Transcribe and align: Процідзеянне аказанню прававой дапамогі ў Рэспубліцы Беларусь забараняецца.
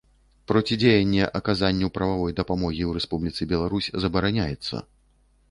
Процідзеянне 0.51 1.27
аказанню 1.39 1.89
прававой 1.97 2.35
дапамогі 2.41 2.83
ў 2.87 2.91
Рэспубліцы 2.99 3.41
Беларусь 3.53 3.93
забараняецца. 4.07 4.75